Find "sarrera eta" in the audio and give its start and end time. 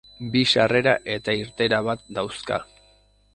0.51-1.35